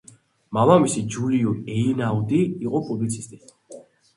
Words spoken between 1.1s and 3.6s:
ჯულიო ეინაუდი იყო პუბლიცისტი.